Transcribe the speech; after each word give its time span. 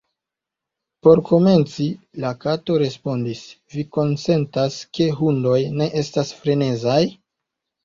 "Por 1.07 1.19
komenci," 1.27 1.85
la 2.23 2.31
Kato 2.45 2.79
respondis, 2.85 3.43
"vi 3.75 3.85
konsentas 3.99 4.81
ke 4.99 5.11
hundoj 5.23 5.61
ne 5.77 5.93
estas 6.05 6.35
frenezaj?" 6.43 7.01